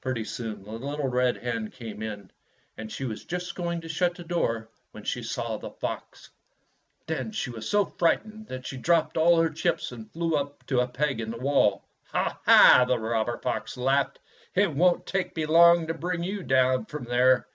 [0.00, 2.30] Pretty soon the little red hen came in,
[2.76, 6.30] and she was just going to shut the door when she saw the fox.
[7.08, 10.78] Then she was so frightened that she dropped all her chips and fiew up to
[10.78, 11.84] a peg in the wall.
[12.12, 14.20] "Ha, ha!" the robber fox laughed,
[14.54, 17.48] "it won't take me long to bring you down from there."